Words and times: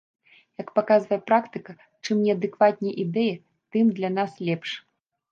Як 0.61 0.69
паказвае 0.77 1.17
практыка, 1.29 1.75
чым 2.05 2.23
неадэкватней 2.27 2.93
ідэя, 3.03 3.35
тым 3.77 3.85
для 3.99 4.09
нас 4.17 4.31
лепш. 4.49 4.69